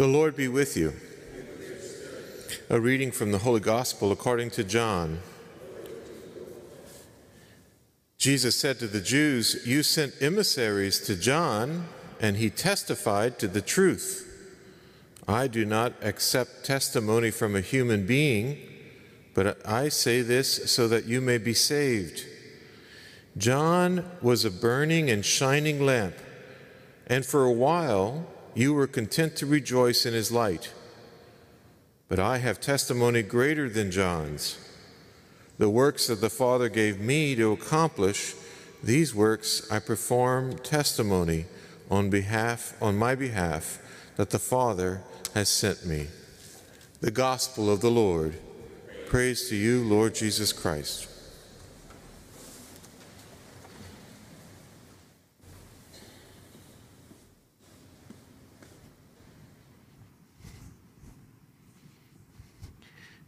[0.00, 0.94] The Lord be with you.
[2.70, 5.18] A reading from the Holy Gospel according to John.
[8.16, 11.84] Jesus said to the Jews, You sent emissaries to John,
[12.18, 14.26] and he testified to the truth.
[15.28, 18.56] I do not accept testimony from a human being,
[19.34, 22.24] but I say this so that you may be saved.
[23.36, 26.14] John was a burning and shining lamp,
[27.06, 30.72] and for a while you were content to rejoice in his light.
[32.08, 34.58] But I have testimony greater than John's.
[35.58, 38.34] The works that the Father gave me to accomplish,
[38.82, 41.46] these works I perform testimony
[41.90, 43.78] on behalf on my behalf
[44.16, 45.02] that the Father
[45.34, 46.06] has sent me.
[47.00, 48.38] The gospel of the Lord.
[49.06, 51.08] Praise to you, Lord Jesus Christ.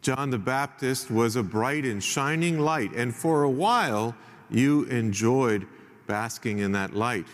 [0.03, 4.17] John the Baptist was a bright and shining light, and for a while
[4.51, 5.67] you enjoyed
[6.09, 7.27] basking in that light.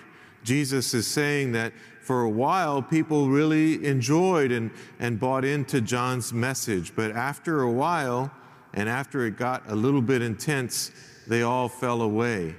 [0.44, 6.32] Jesus is saying that for a while people really enjoyed and, and bought into John's
[6.32, 8.30] message, but after a while,
[8.74, 10.90] and after it got a little bit intense,
[11.26, 12.54] they all fell away.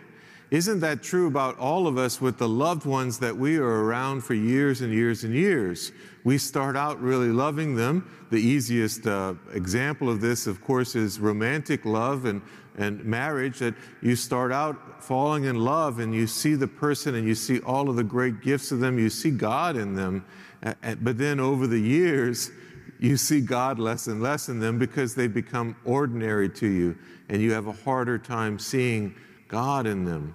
[0.51, 4.21] Isn't that true about all of us with the loved ones that we are around
[4.21, 5.91] for years and years and years?
[6.23, 8.09] We start out really loving them.
[8.31, 12.41] The easiest uh, example of this, of course, is romantic love and,
[12.77, 17.27] and marriage, that you start out falling in love and you see the person and
[17.27, 20.25] you see all of the great gifts of them, you see God in them.
[21.01, 22.49] But then over the years,
[22.99, 26.97] you see God less and less in them because they become ordinary to you
[27.29, 29.15] and you have a harder time seeing
[29.49, 30.33] God in them.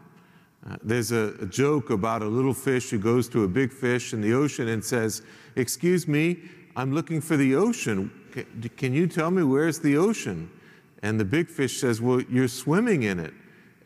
[0.69, 4.13] Uh, there's a, a, joke about a little fish who goes to a big fish
[4.13, 5.23] in the ocean and says,
[5.57, 6.39] Excuse me,
[6.75, 8.11] I'm looking for the ocean.
[8.33, 10.51] Can, can you tell me where's the ocean?
[11.03, 13.35] And the big fish says, Well, you're swimming in it.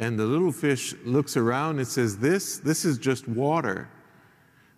[0.01, 3.89] And the little fish looks around and says, This, this is just water.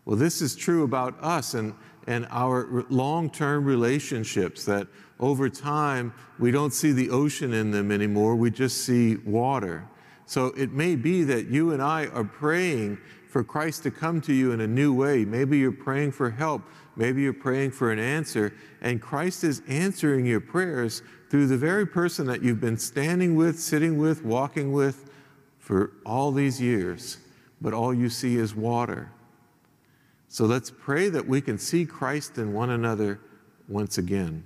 [0.07, 1.75] Well, this is true about us and,
[2.07, 4.89] and our long term relationships that
[5.21, 9.87] over time we don't see the ocean in them anymore, we just see water.
[10.31, 14.33] So it may be that you and I are praying for Christ to come to
[14.33, 15.25] you in a new way.
[15.25, 16.63] Maybe you're praying for help.
[16.95, 18.55] Maybe you're praying for an answer.
[18.81, 23.59] And Christ is answering your prayers through the very person that you've been standing with,
[23.59, 25.11] sitting with, walking with
[25.59, 27.19] for all these years.
[27.61, 29.11] But all you see is water.
[30.29, 33.19] So let's pray that we can see Christ in one another
[33.67, 34.45] once again.